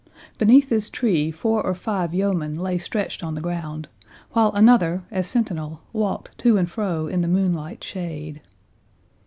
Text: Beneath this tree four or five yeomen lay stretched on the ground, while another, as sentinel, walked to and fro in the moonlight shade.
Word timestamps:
Beneath 0.39 0.67
this 0.69 0.89
tree 0.89 1.29
four 1.29 1.63
or 1.63 1.75
five 1.75 2.11
yeomen 2.11 2.55
lay 2.55 2.79
stretched 2.79 3.23
on 3.23 3.35
the 3.35 3.39
ground, 3.39 3.87
while 4.31 4.51
another, 4.53 5.03
as 5.11 5.27
sentinel, 5.27 5.81
walked 5.93 6.35
to 6.39 6.57
and 6.57 6.67
fro 6.71 7.05
in 7.05 7.21
the 7.21 7.27
moonlight 7.27 7.83
shade. 7.83 8.41